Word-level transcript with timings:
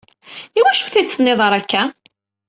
Iwacu 0.59 0.81
ur 0.85 0.89
t-id-tenniḍ 0.93 1.39
ara 1.45 1.55
akka? 1.59 1.81